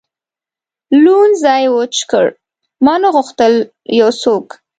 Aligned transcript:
لوند 1.03 1.33
ځای 1.43 1.63
وچ 1.75 1.95
کړ، 2.11 2.25
ما 2.85 2.95
نه 3.03 3.09
غوښتل 3.15 3.53
یو 3.99 4.09
څوک. 4.21 4.45